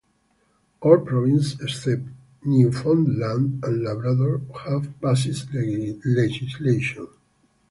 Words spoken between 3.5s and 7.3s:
and Labrador, have passed legislation.